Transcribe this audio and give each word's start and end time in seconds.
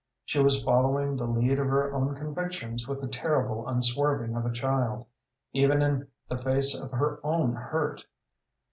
She 0.25 0.39
was 0.41 0.63
following 0.63 1.15
the 1.15 1.27
lead 1.27 1.59
of 1.59 1.67
her 1.67 1.93
own 1.93 2.15
convictions 2.15 2.87
with 2.87 3.01
the 3.01 3.07
terrible 3.07 3.67
unswerving 3.67 4.35
of 4.35 4.47
a 4.47 4.51
child, 4.51 5.05
even 5.53 5.83
in 5.83 6.07
the 6.27 6.39
face 6.39 6.73
of 6.73 6.89
her 6.89 7.19
own 7.23 7.53
hurt. 7.53 8.03